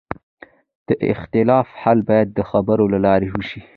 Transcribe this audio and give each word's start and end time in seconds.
د 0.87 0.89
اختلاف 1.13 1.67
حل 1.81 1.99
باید 2.09 2.29
د 2.33 2.39
خبرو 2.51 2.85
له 2.93 2.99
لارې 3.05 3.27
وشي 3.35 3.61